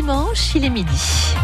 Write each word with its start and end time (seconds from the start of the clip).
dimanche, 0.00 0.54
il 0.54 0.64
est 0.64 0.70
midi. 0.70 1.34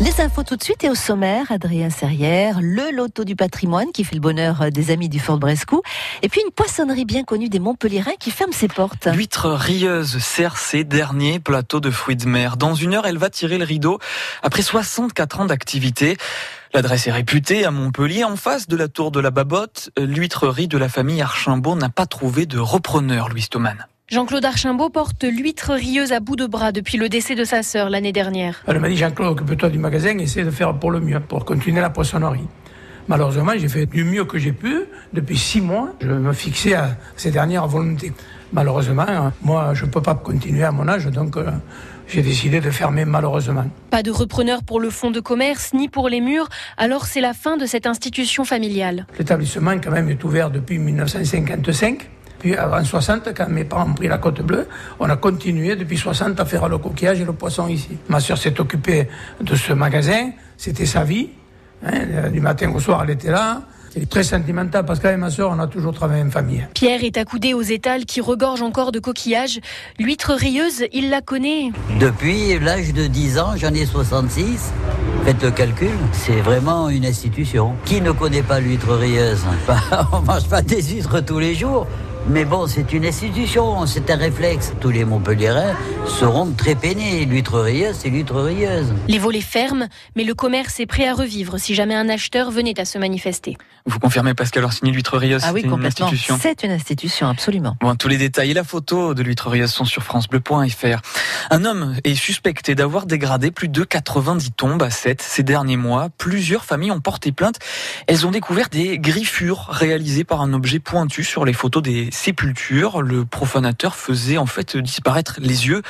Les 0.00 0.20
infos 0.20 0.42
tout 0.42 0.56
de 0.56 0.64
suite 0.64 0.82
et 0.82 0.90
au 0.90 0.96
sommaire, 0.96 1.52
Adrien 1.52 1.90
Serrière, 1.90 2.58
le 2.60 2.90
loto 2.90 3.22
du 3.22 3.36
patrimoine 3.36 3.92
qui 3.92 4.02
fait 4.02 4.16
le 4.16 4.20
bonheur 4.20 4.72
des 4.72 4.90
amis 4.90 5.08
du 5.08 5.20
Fort 5.20 5.38
Brescou, 5.38 5.80
et 6.22 6.28
puis 6.28 6.40
une 6.44 6.50
poissonnerie 6.50 7.04
bien 7.04 7.22
connue 7.22 7.48
des 7.48 7.60
Montpellierins 7.60 8.16
qui 8.18 8.32
ferme 8.32 8.50
ses 8.50 8.66
portes. 8.66 9.06
L'huître 9.06 9.48
rieuse 9.48 10.18
sert 10.18 10.58
ses 10.58 10.82
derniers 10.82 11.38
plateaux 11.38 11.78
de 11.78 11.92
fruits 11.92 12.16
de 12.16 12.26
mer. 12.26 12.56
Dans 12.56 12.74
une 12.74 12.94
heure, 12.94 13.06
elle 13.06 13.18
va 13.18 13.30
tirer 13.30 13.58
le 13.58 13.64
rideau 13.64 14.00
après 14.42 14.62
64 14.62 15.38
ans 15.38 15.44
d'activité. 15.44 16.16
L'adresse 16.74 17.06
est 17.06 17.12
réputée 17.12 17.64
à 17.64 17.70
Montpellier, 17.70 18.24
en 18.24 18.34
face 18.34 18.66
de 18.66 18.74
la 18.74 18.88
tour 18.88 19.12
de 19.12 19.20
la 19.20 19.30
Babotte. 19.30 19.90
L'huîtrerie 19.96 20.66
de 20.66 20.78
la 20.78 20.88
famille 20.88 21.22
Archimbault 21.22 21.76
n'a 21.76 21.90
pas 21.90 22.06
trouvé 22.06 22.46
de 22.46 22.58
repreneur, 22.58 23.28
Louis 23.28 23.42
Stoman. 23.42 23.86
Jean-Claude 24.12 24.44
Archimbault 24.44 24.90
porte 24.90 25.24
l'huître 25.24 25.72
rieuse 25.72 26.12
à 26.12 26.20
bout 26.20 26.36
de 26.36 26.44
bras 26.44 26.70
depuis 26.70 26.98
le 26.98 27.08
décès 27.08 27.34
de 27.34 27.44
sa 27.44 27.62
sœur 27.62 27.88
l'année 27.88 28.12
dernière. 28.12 28.62
Elle 28.66 28.78
m'a 28.78 28.90
dit 28.90 28.98
Jean-Claude, 28.98 29.40
occupe-toi 29.40 29.70
du 29.70 29.78
magasin, 29.78 30.18
essaie 30.18 30.44
de 30.44 30.50
faire 30.50 30.74
pour 30.74 30.90
le 30.90 31.00
mieux, 31.00 31.18
pour 31.18 31.46
continuer 31.46 31.80
la 31.80 31.88
poissonnerie. 31.88 32.46
Malheureusement, 33.08 33.52
j'ai 33.56 33.68
fait 33.68 33.86
du 33.86 34.04
mieux 34.04 34.26
que 34.26 34.36
j'ai 34.36 34.52
pu. 34.52 34.80
Depuis 35.14 35.38
six 35.38 35.62
mois, 35.62 35.94
je 36.02 36.08
me 36.08 36.34
fixais 36.34 36.74
à 36.74 36.90
ces 37.16 37.30
dernières 37.30 37.66
volontés. 37.66 38.12
Malheureusement, 38.52 39.32
moi, 39.40 39.72
je 39.72 39.86
ne 39.86 39.90
peux 39.90 40.02
pas 40.02 40.14
continuer 40.14 40.62
à 40.62 40.72
mon 40.72 40.86
âge, 40.88 41.06
donc 41.06 41.38
euh, 41.38 41.50
j'ai 42.06 42.20
décidé 42.20 42.60
de 42.60 42.70
fermer 42.70 43.06
malheureusement. 43.06 43.64
Pas 43.88 44.02
de 44.02 44.10
repreneur 44.10 44.62
pour 44.62 44.78
le 44.78 44.90
fonds 44.90 45.10
de 45.10 45.20
commerce 45.20 45.72
ni 45.72 45.88
pour 45.88 46.10
les 46.10 46.20
murs, 46.20 46.50
alors 46.76 47.06
c'est 47.06 47.22
la 47.22 47.32
fin 47.32 47.56
de 47.56 47.64
cette 47.64 47.86
institution 47.86 48.44
familiale. 48.44 49.06
L'établissement, 49.18 49.72
quand 49.82 49.90
même, 49.90 50.10
est 50.10 50.22
ouvert 50.22 50.50
depuis 50.50 50.78
1955. 50.78 52.10
Puis 52.42 52.56
avant 52.56 52.82
60, 52.82 53.32
quand 53.36 53.48
mes 53.48 53.62
parents 53.62 53.88
ont 53.88 53.94
pris 53.94 54.08
la 54.08 54.18
côte 54.18 54.42
bleue, 54.42 54.66
on 54.98 55.08
a 55.08 55.14
continué 55.14 55.76
depuis 55.76 55.96
60 55.96 56.40
à 56.40 56.44
faire 56.44 56.68
le 56.68 56.76
coquillage 56.76 57.20
et 57.20 57.24
le 57.24 57.32
poisson 57.32 57.68
ici. 57.68 57.96
Ma 58.08 58.18
soeur 58.18 58.36
s'est 58.36 58.58
occupée 58.58 59.06
de 59.40 59.54
ce 59.54 59.72
magasin, 59.72 60.30
c'était 60.56 60.84
sa 60.84 61.04
vie. 61.04 61.28
Hein, 61.86 62.30
du 62.32 62.40
matin 62.40 62.72
au 62.74 62.80
soir, 62.80 63.02
elle 63.04 63.10
était 63.10 63.30
là. 63.30 63.62
C'est 63.92 64.08
très 64.08 64.24
sentimental 64.24 64.84
parce 64.84 64.98
qu'avec 64.98 65.18
ma 65.18 65.30
soeur, 65.30 65.52
on 65.54 65.58
a 65.60 65.68
toujours 65.68 65.92
travaillé 65.92 66.24
en 66.24 66.30
famille. 66.30 66.66
Pierre 66.74 67.04
est 67.04 67.16
accoudé 67.16 67.54
aux 67.54 67.62
étals 67.62 68.06
qui 68.06 68.20
regorgent 68.20 68.62
encore 68.62 68.90
de 68.90 68.98
coquillages. 68.98 69.60
L'huître 70.00 70.32
rieuse, 70.32 70.84
il 70.92 71.10
la 71.10 71.20
connaît. 71.20 71.70
Depuis 72.00 72.58
l'âge 72.58 72.92
de 72.92 73.06
10 73.06 73.38
ans, 73.38 73.52
j'en 73.54 73.72
ai 73.72 73.86
66. 73.86 74.72
Faites 75.24 75.42
le 75.42 75.52
calcul, 75.52 75.90
c'est 76.10 76.40
vraiment 76.40 76.88
une 76.88 77.04
institution. 77.04 77.74
Qui 77.84 78.00
ne 78.00 78.10
connaît 78.10 78.42
pas 78.42 78.58
l'huître 78.58 78.94
rieuse? 78.94 79.44
On 80.12 80.22
mange 80.22 80.48
pas 80.48 80.62
des 80.62 80.82
huîtres 80.82 81.20
tous 81.20 81.38
les 81.38 81.54
jours. 81.54 81.86
Mais 82.28 82.44
bon, 82.44 82.66
c'est 82.68 82.92
une 82.92 83.04
institution, 83.04 83.84
c'est 83.86 84.08
un 84.10 84.16
réflexe. 84.16 84.72
Tous 84.80 84.90
les 84.90 85.04
Montpellierins 85.04 85.74
seront 86.06 86.50
très 86.52 86.76
peinés. 86.76 87.24
L'huître 87.26 87.58
rieuse, 87.60 87.96
c'est 87.98 88.10
l'huître 88.10 88.40
rieuse. 88.40 88.86
Les 89.08 89.18
volets 89.18 89.40
ferment, 89.40 89.86
mais 90.14 90.22
le 90.22 90.32
commerce 90.34 90.78
est 90.78 90.86
prêt 90.86 91.08
à 91.08 91.14
revivre 91.14 91.58
si 91.58 91.74
jamais 91.74 91.94
un 91.96 92.08
acheteur 92.08 92.50
venait 92.52 92.78
à 92.78 92.84
se 92.84 92.96
manifester. 92.96 93.56
Vous 93.86 93.98
confirmez 93.98 94.34
Pascal 94.34 94.62
Orsini, 94.64 94.92
l'huître 94.92 95.18
rieuse, 95.18 95.42
Ah 95.44 95.50
oui, 95.52 95.60
c'est 95.62 95.66
une 95.66 95.72
complètement. 95.72 96.06
institution 96.06 96.38
C'est 96.40 96.62
une 96.62 96.70
institution, 96.70 97.26
absolument. 97.26 97.76
Bon, 97.80 97.96
tous 97.96 98.06
les 98.06 98.18
détails 98.18 98.52
et 98.52 98.54
la 98.54 98.62
photo 98.62 99.14
de 99.14 99.22
l'huître 99.22 99.48
rieuse 99.50 99.72
sont 99.72 99.84
sur 99.84 100.04
francebleu.fr. 100.04 101.00
Un 101.50 101.64
homme 101.64 101.96
est 102.04 102.14
suspecté 102.14 102.76
d'avoir 102.76 103.06
dégradé 103.06 103.50
plus 103.50 103.68
de 103.68 103.82
90 103.82 104.52
tombes 104.52 104.82
à 104.82 104.90
7 104.90 105.20
ces 105.20 105.42
derniers 105.42 105.76
mois. 105.76 106.08
Plusieurs 106.18 106.64
familles 106.64 106.92
ont 106.92 107.00
porté 107.00 107.32
plainte. 107.32 107.58
Elles 108.06 108.24
ont 108.26 108.30
découvert 108.30 108.68
des 108.68 109.00
griffures 109.00 109.66
réalisées 109.68 110.24
par 110.24 110.40
un 110.40 110.52
objet 110.52 110.78
pointu 110.78 111.24
sur 111.24 111.44
les 111.44 111.52
photos 111.52 111.82
des 111.82 112.10
sépultures. 112.12 113.02
Le 113.02 113.24
profanateur 113.24 113.96
faisait 113.96 114.38
en 114.38 114.46
fait 114.46 114.76
disparaître 114.76 115.36
les 115.40 115.66
yeux. 115.66 115.82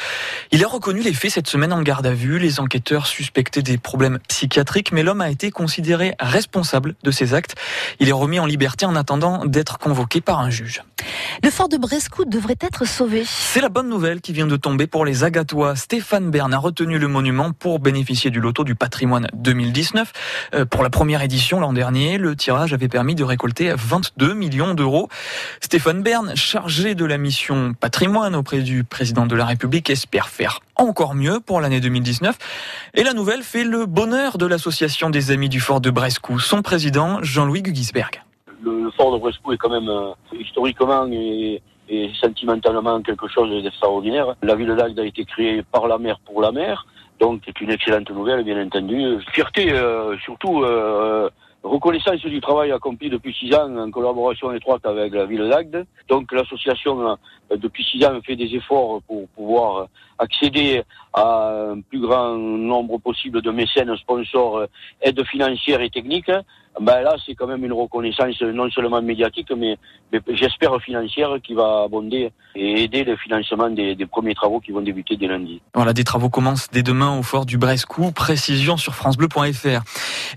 Il 0.51 0.64
a 0.64 0.69
reconnu 0.69 1.03
les 1.03 1.12
faits 1.12 1.33
cette 1.33 1.48
semaine 1.48 1.73
en 1.73 1.83
garde 1.83 2.06
à 2.06 2.14
vue. 2.14 2.39
Les 2.39 2.61
enquêteurs 2.61 3.06
suspectaient 3.06 3.63
des 3.63 3.79
problèmes 3.79 4.19
psychiatriques, 4.29 4.92
mais 4.92 5.02
l'homme 5.02 5.20
a 5.20 5.30
été 5.30 5.51
considéré 5.51 6.14
responsable 6.19 6.95
de 7.02 7.11
ses 7.11 7.35
actes. 7.35 7.55
Il 8.01 8.08
est 8.08 8.13
remis 8.13 8.39
en 8.39 8.47
liberté 8.47 8.86
en 8.86 8.97
attendant 8.97 9.45
d'être 9.45 9.79
convoqué 9.79 10.20
par 10.20 10.41
un 10.41 10.51
juge. 10.51 10.83
Le 11.42 11.51
fort 11.51 11.69
de 11.69 11.77
Brescou 11.77 12.24
devrait 12.24 12.57
être 12.61 12.86
sauvé. 12.86 13.24
C'est 13.27 13.61
la 13.61 13.68
bonne 13.68 13.89
nouvelle 13.89 14.20
qui 14.20 14.33
vient 14.33 14.47
de 14.47 14.57
tomber 14.57 14.86
pour 14.86 15.05
les 15.05 15.24
Agatois. 15.24 15.77
Stéphane 15.77 16.30
Bern 16.30 16.52
a 16.52 16.58
retenu 16.58 16.98
le 16.98 17.08
monument 17.08 17.52
pour 17.52 17.80
bénéficier 17.80 18.30
du 18.30 18.41
loto 18.41 18.64
du 18.64 18.74
patrimoine 18.74 19.29
2019. 19.35 20.13
Euh, 20.55 20.64
pour 20.64 20.83
la 20.83 20.91
première 20.91 21.23
édition 21.23 21.58
l'an 21.58 21.73
dernier, 21.73 22.18
le 22.18 22.36
tirage 22.36 22.73
avait 22.73 22.89
permis 22.89 23.14
de 23.14 23.24
récolter 23.24 23.73
22 23.77 24.35
millions 24.35 24.74
d'euros. 24.74 25.08
Stéphane 25.61 26.02
Bern, 26.02 26.11
chargé 26.34 26.95
de 26.95 27.05
la 27.05 27.18
mission 27.18 27.74
patrimoine 27.74 28.34
auprès 28.34 28.61
du 28.61 28.84
président 28.84 29.27
de 29.27 29.34
la 29.34 29.45
République, 29.45 29.90
espère 29.90 30.28
faire 30.28 30.61
encore 30.77 31.14
mieux 31.14 31.40
pour 31.40 31.61
l'année 31.61 31.80
2019. 31.80 32.36
Et 32.95 33.05
la 33.05 33.12
nouvelle 33.14 33.42
fait 33.42 33.64
le 33.64 33.86
bonheur 33.86 34.39
de 34.39 34.46
l'association 34.46 35.11
des 35.11 35.30
Amis 35.30 35.48
du 35.48 35.61
Fort 35.61 35.80
de 35.80 35.90
Brescou. 35.90 36.39
Son 36.39 36.62
président, 36.62 37.23
Jean-Louis 37.23 37.62
Gugisberg. 37.62 38.23
le, 38.62 38.90
fort 38.96 39.12
de 39.14 39.18
Brescou 39.18 39.52
est 39.52 39.56
quand 39.56 39.70
même 39.70 39.89
euh, 39.89 40.12
historiquement 40.39 41.06
et, 41.11 41.62
et 41.89 42.11
sentimentalement 42.20 43.00
quelque 43.02 43.29
chose 43.29 43.62
d'extraordinaire. 43.62 44.34
La 44.42 44.55
ville 44.55 44.74
d'Agde 44.74 44.98
a 44.98 45.05
été 45.05 45.24
créée 45.24 45.62
par 45.62 45.86
la 45.86 45.98
mer 45.98 46.18
pour 46.24 46.42
la 46.42 46.52
mer, 46.52 46.86
donc 47.20 47.42
c'est 47.46 47.61
une 47.61 47.70
excellente 47.70 48.11
nouvelle, 48.11 48.44
bien 48.44 48.61
entendu. 48.64 49.18
Fierté, 49.33 49.73
euh, 49.73 50.17
surtout 50.18 50.62
euh, 50.62 51.30
reconnaissance 51.62 52.20
du 52.20 52.40
travail 52.40 52.73
accompli 52.73 53.08
depuis 53.08 53.34
six 53.34 53.55
ans 53.55 53.74
en 53.77 53.90
collaboration 53.90 54.52
étroite 54.52 54.84
avec 54.84 55.12
la 55.12 55.27
ville 55.27 55.48
d'Agde. 55.48 55.86
Donc 56.08 56.33
l'association, 56.33 57.08
euh, 57.08 57.56
depuis 57.56 57.84
six 57.84 58.05
ans, 58.05 58.20
fait 58.24 58.36
des 58.36 58.55
efforts 58.55 59.02
pour 59.02 59.28
pouvoir 59.28 59.89
accéder 60.23 60.83
à 61.13 61.73
un 61.73 61.81
plus 61.81 62.01
grand 62.01 62.37
nombre 62.37 62.99
possible 62.99 63.43
de 63.43 63.51
mécènes, 63.51 63.95
sponsors, 63.97 64.59
euh, 64.59 64.67
aides 65.03 65.23
financières 65.25 65.83
et 65.83 65.91
techniques. 65.91 66.31
Ben 66.81 67.03
là, 67.03 67.17
c'est 67.27 67.35
quand 67.35 67.47
même 67.47 67.63
une 67.67 67.73
reconnaissance 67.75 68.41
non 68.41 68.71
seulement 68.71 69.03
médiatique, 69.03 69.53
mais, 69.55 69.77
mais 70.11 70.21
j'espère 70.31 70.81
financière 70.81 71.37
qui 71.43 71.53
va 71.53 71.83
abonder 71.85 72.33
et 72.55 72.85
aider 72.85 73.05
le 73.05 73.15
financement 73.17 73.69
des, 73.69 73.95
des 73.95 74.07
premiers 74.07 74.35
travaux 74.35 74.59
qui 74.59 74.73
vont 74.73 74.81
débuter 74.81 75.19
dès 75.19 75.27
lundi. 75.27 75.61
Voilà, 75.75 75.93
des 75.93 76.05
travaux 76.05 76.31
commencent 76.31 76.71
dès 76.71 76.83
demain 76.83 77.19
au 77.19 77.23
fort 77.23 77.45
du 77.45 77.59
Brescou. 77.59 78.11
Précision 78.13 78.79
sur 78.79 78.95
francebleu.fr. 78.95 79.83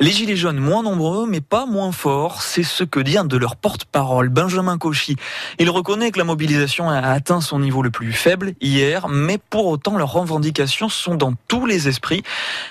Les 0.02 0.12
gilets 0.12 0.36
jaunes 0.36 0.58
moins 0.58 0.84
nombreux, 0.84 1.26
mais 1.26 1.40
pas 1.40 1.66
moins 1.66 1.94
forts. 1.94 2.42
C'est 2.42 2.64
ce 2.64 2.84
que 2.84 3.00
dit 3.00 3.18
un 3.18 3.24
de 3.24 3.38
leurs 3.38 3.56
porte-parole, 3.56 4.28
Benjamin 4.28 4.78
Cauchy. 4.78 5.16
Il 5.58 5.70
reconnaît 5.70 6.12
que 6.12 6.18
la 6.18 6.26
mobilisation 6.26 6.90
a 6.90 7.00
atteint 7.00 7.40
son 7.40 7.60
niveau 7.60 7.82
le 7.82 7.92
plus 7.92 8.12
faible 8.12 8.56
hier, 8.60 9.08
mais 9.08 9.38
pour 9.38 9.68
autant 9.76 9.98
leurs 9.98 10.14
revendications 10.14 10.88
sont 10.88 11.16
dans 11.16 11.34
tous 11.50 11.66
les 11.66 11.90
esprits. 11.90 12.24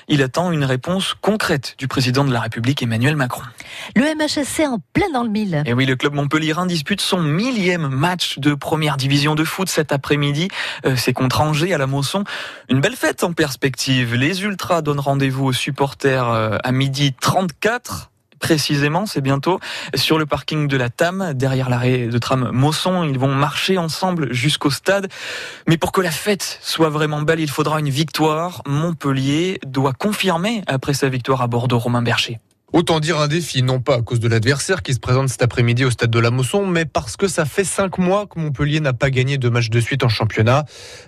Il 0.08 0.22
attend 0.22 0.52
une 0.52 0.64
réponse 0.64 1.14
concrète 1.20 1.74
du 1.76 1.86
président 1.86 2.24
de 2.24 2.32
la 2.32 2.40
République, 2.40 2.82
Emmanuel 2.82 3.14
Macron. 3.14 3.42
Le 3.94 4.02
MHSC 4.02 4.66
en 4.66 4.78
plein 4.94 5.10
dans 5.12 5.22
le 5.22 5.28
mille. 5.28 5.62
Et 5.66 5.74
oui, 5.74 5.84
le 5.84 5.96
club 5.96 6.14
montpellierin 6.14 6.64
dispute 6.64 7.02
son 7.02 7.20
millième 7.20 7.88
match 7.88 8.38
de 8.38 8.54
première 8.54 8.96
division 8.96 9.34
de 9.34 9.44
foot 9.44 9.68
cet 9.68 9.92
après-midi. 9.92 10.48
Euh, 10.86 10.96
C'est 10.96 11.12
contre 11.12 11.42
Angers 11.42 11.74
à 11.74 11.78
la 11.78 11.86
Mosson. 11.86 12.24
Une 12.70 12.80
belle 12.80 12.96
fête 12.96 13.22
en 13.22 13.34
perspective. 13.34 14.14
Les 14.14 14.42
Ultras 14.42 14.80
donnent 14.80 15.00
rendez-vous 15.00 15.44
aux 15.44 15.52
supporters 15.52 16.28
euh, 16.30 16.56
à 16.64 16.72
midi 16.72 17.12
34 17.20 18.10
précisément, 18.44 19.06
c'est 19.06 19.22
bientôt, 19.22 19.58
sur 19.94 20.18
le 20.18 20.26
parking 20.26 20.68
de 20.68 20.76
la 20.76 20.90
TAM, 20.90 21.32
derrière 21.32 21.70
l'arrêt 21.70 22.08
de 22.08 22.18
tram 22.18 22.50
Mosson. 22.52 23.02
Ils 23.02 23.18
vont 23.18 23.34
marcher 23.34 23.78
ensemble 23.78 24.30
jusqu'au 24.34 24.68
stade. 24.68 25.08
Mais 25.66 25.78
pour 25.78 25.92
que 25.92 26.02
la 26.02 26.10
fête 26.10 26.58
soit 26.60 26.90
vraiment 26.90 27.22
belle, 27.22 27.40
il 27.40 27.48
faudra 27.48 27.80
une 27.80 27.88
victoire. 27.88 28.60
Montpellier 28.66 29.60
doit 29.66 29.94
confirmer, 29.94 30.62
après 30.66 30.92
sa 30.92 31.08
victoire 31.08 31.40
à 31.40 31.46
Bordeaux, 31.46 31.78
Romain 31.78 32.02
Bercher. 32.02 32.38
Autant 32.74 32.98
dire 32.98 33.20
un 33.20 33.28
défi, 33.28 33.62
non 33.62 33.78
pas 33.78 33.94
à 33.94 34.02
cause 34.02 34.18
de 34.18 34.26
l'adversaire 34.26 34.82
qui 34.82 34.94
se 34.94 34.98
présente 34.98 35.28
cet 35.28 35.42
après-midi 35.42 35.84
au 35.84 35.92
stade 35.92 36.10
de 36.10 36.18
la 36.18 36.32
Mosson, 36.32 36.66
mais 36.66 36.84
parce 36.84 37.16
que 37.16 37.28
ça 37.28 37.44
fait 37.44 37.62
cinq 37.62 37.98
mois 37.98 38.26
que 38.26 38.40
Montpellier 38.40 38.80
n'a 38.80 38.92
pas 38.92 39.10
gagné 39.10 39.38
de 39.38 39.48
match 39.48 39.70
de 39.70 39.78
suite 39.78 40.02
en 40.02 40.08
championnat. 40.08 40.64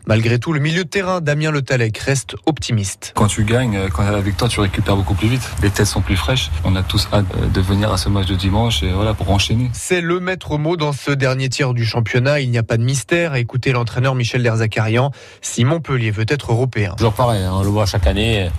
Malgré 0.07 0.39
tout, 0.39 0.53
le 0.53 0.61
milieu 0.61 0.85
de 0.85 0.89
terrain, 0.89 1.21
Damien 1.21 1.51
Le 1.51 1.63
Talec, 1.63 1.99
reste 1.99 2.37
optimiste. 2.47 3.15
Quand 3.17 3.27
tu 3.27 3.43
gagnes, 3.43 3.89
quand 3.93 4.05
tu 4.05 4.09
as 4.09 4.13
la 4.13 4.21
victoire, 4.21 4.49
tu 4.49 4.61
récupères 4.61 4.95
beaucoup 4.95 5.15
plus 5.15 5.27
vite. 5.27 5.43
Les 5.61 5.71
têtes 5.71 5.89
sont 5.89 6.03
plus 6.03 6.15
fraîches. 6.15 6.53
On 6.63 6.77
a 6.77 6.85
tous 6.85 7.09
hâte 7.13 7.27
euh, 7.37 7.49
de 7.49 7.61
venir 7.61 7.93
à 7.93 7.97
ce 7.97 8.09
match 8.09 8.27
de 8.27 8.37
dimanche 8.37 8.85
et 8.85 8.93
voilà 8.93 9.13
pour 9.13 9.29
enchaîner. 9.33 9.69
C'est 9.73 10.01
le 10.01 10.21
maître 10.21 10.59
mot 10.59 10.77
dans 10.77 10.93
ce 10.93 11.11
dernier 11.11 11.49
tiers 11.49 11.75
du 11.75 11.85
championnat. 11.85 12.39
Il 12.39 12.53
n'y 12.53 12.59
a 12.59 12.63
pas 12.63 12.77
de 12.77 12.85
mystère. 12.85 13.35
Écoutez 13.35 13.73
l'entraîneur 13.73 14.15
Michel 14.15 14.45
Derzakarian. 14.45 15.11
Si 15.41 15.65
Montpellier 15.65 16.13
veut 16.13 16.27
être 16.29 16.53
européen. 16.53 16.95
Toujours 16.97 17.15
pareil, 17.15 17.43
hein, 17.43 17.51
on 17.55 17.65
le 17.65 17.71
voit 17.71 17.87
chaque 17.87 18.07
année. 18.07 18.51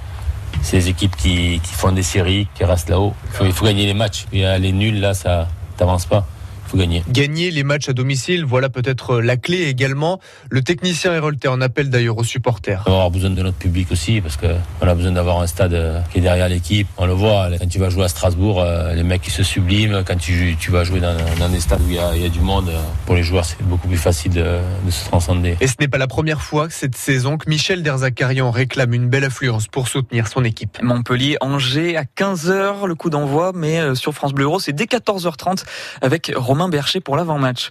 Les 0.74 0.90
équipes 0.90 1.16
qui, 1.16 1.60
font 1.64 1.92
des 1.92 2.04
séries, 2.04 2.48
qui 2.54 2.64
restent 2.64 2.90
là-haut. 2.90 3.14
Il 3.26 3.32
faut, 3.32 3.46
il 3.46 3.54
faut 3.54 3.66
gagner 3.66 3.86
les 3.86 3.94
matchs. 3.94 4.26
Et 4.34 4.44
les 4.60 4.72
nuls, 4.72 5.00
là, 5.00 5.14
ça 5.14 5.48
t'avance 5.78 6.06
pas. 6.06 6.28
Faut 6.68 6.78
gagner. 6.78 7.04
Gagner 7.10 7.52
les 7.52 7.64
matchs 7.64 7.90
à 7.90 7.94
domicile, 7.94 8.44
voilà 8.46 8.70
peut-être 8.70 9.22
la 9.22 9.38
clé 9.38 9.64
également. 9.64 10.20
Le 10.50 10.62
technicien 10.62 11.14
Hérolté 11.14 11.48
en 11.48 11.62
appelle 11.62 11.90
d'ailleurs 11.90 12.18
aux 12.18 12.24
supporters. 12.24 12.84
On 12.86 12.90
va 12.90 12.96
avoir 12.96 13.12
besoin 13.12 13.30
de 13.30 13.42
notre 13.42 13.58
public 13.58 13.92
aussi 13.92 14.20
parce 14.22 14.36
que 14.36 14.48
on 14.82 14.88
a 14.88 14.96
besoin 14.96 15.14
d'avoir 15.14 15.40
un 15.42 15.48
stade 15.48 15.74
euh, 15.74 16.02
qui 16.12 16.18
est 16.18 16.22
derrière 16.22 16.50
l'équipe. 16.50 16.88
On 16.98 17.06
le 17.06 17.14
voit 17.14 17.50
quand 17.58 17.68
tu 17.68 17.80
vas 17.80 17.90
jouer 17.90 18.04
à 18.04 18.08
Strasbourg, 18.10 18.62
euh, 18.62 18.94
les 18.94 19.04
mecs 19.04 19.22
qui 19.22 19.32
se 19.32 19.44
subliment. 19.44 20.04
Quand 20.04 20.18
tu, 20.18 20.58
tu 20.60 20.72
vas 20.72 20.84
jouer 20.84 21.00
dans, 21.00 21.16
dans 21.40 21.50
des 21.50 21.60
stades 21.60 21.82
où 21.82 21.90
il 21.90 21.96
y, 21.96 22.00
a, 22.00 22.16
il 22.16 22.22
y, 22.22 22.26
a, 22.26 22.30
du 22.30 22.42
monde, 22.42 22.70
euh, 22.70 22.82
pour 23.06 23.16
les 23.16 23.24
joueurs 23.24 23.46
c'est 23.46 23.62
beaucoup 23.64 23.88
plus 23.88 23.98
facile 23.98 24.34
de, 24.34 24.60
de, 24.86 24.92
se 24.92 25.06
transcender. 25.06 25.56
Et 25.62 25.68
ce 25.68 25.76
n'est 25.80 25.88
pas 25.88 25.98
la 25.98 26.08
première 26.08 26.42
fois 26.42 26.68
cette 26.70 26.96
saison 26.96 27.38
que 27.38 27.50
Michel 27.50 27.84
Derzakarian 27.84 28.52
réclame 28.52 28.94
une 28.94 29.08
belle 29.08 29.24
affluence 29.24 29.68
pour 29.68 29.88
soutenir 29.88 30.28
son 30.28 30.44
équipe. 30.44 30.78
Montpellier, 30.82 31.38
Angers 31.40 31.96
à 31.96 32.04
15h 32.04 32.86
le 32.86 32.96
coup 32.96 33.10
d'envoi, 33.10 33.52
mais 33.56 33.96
sur 33.96 34.14
France 34.14 34.34
Bleu 34.34 34.46
Euro 34.46 34.60
c'est 34.60 34.74
dès 34.74 34.86
14h30 34.86 35.64
avec 36.02 36.34
Bercher 36.68 37.00
pour 37.00 37.16
l'avant-match. 37.16 37.70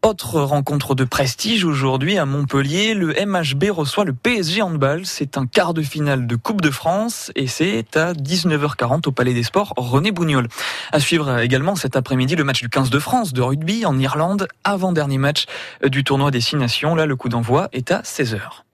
Autre 0.00 0.40
rencontre 0.40 0.94
de 0.94 1.04
prestige 1.04 1.64
aujourd'hui 1.64 2.16
à 2.16 2.24
Montpellier, 2.24 2.94
le 2.94 3.14
MHB 3.14 3.70
reçoit 3.70 4.04
le 4.04 4.14
PSG 4.14 4.62
handball. 4.62 5.04
C'est 5.04 5.36
un 5.36 5.46
quart 5.46 5.74
de 5.74 5.82
finale 5.82 6.26
de 6.26 6.34
Coupe 6.36 6.62
de 6.62 6.70
France 6.70 7.30
et 7.36 7.46
c'est 7.46 7.96
à 7.96 8.14
19h40 8.14 9.06
au 9.08 9.12
Palais 9.12 9.34
des 9.34 9.42
Sports 9.42 9.74
René 9.76 10.10
Bougnol. 10.10 10.48
À 10.90 10.98
suivre 10.98 11.38
également 11.38 11.76
cet 11.76 11.94
après-midi 11.94 12.34
le 12.34 12.44
match 12.44 12.62
du 12.62 12.70
15 12.70 12.88
de 12.88 12.98
France 12.98 13.34
de 13.34 13.42
rugby 13.42 13.84
en 13.84 13.98
Irlande, 13.98 14.48
avant-dernier 14.64 15.18
match 15.18 15.44
du 15.86 16.02
tournoi 16.02 16.30
des 16.30 16.40
Six 16.40 16.56
Nations. 16.56 16.94
Là, 16.94 17.04
le 17.04 17.14
coup 17.14 17.28
d'envoi 17.28 17.68
est 17.72 17.92
à 17.92 18.00
16h. 18.00 18.62